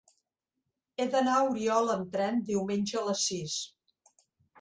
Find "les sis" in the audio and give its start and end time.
3.11-3.59